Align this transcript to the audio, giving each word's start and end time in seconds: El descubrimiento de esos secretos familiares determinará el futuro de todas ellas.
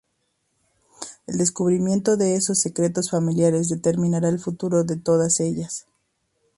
El 1.27 1.37
descubrimiento 1.37 2.17
de 2.17 2.33
esos 2.33 2.57
secretos 2.57 3.11
familiares 3.11 3.69
determinará 3.69 4.29
el 4.29 4.39
futuro 4.39 4.83
de 4.83 4.97
todas 4.97 5.39
ellas. 5.39 5.85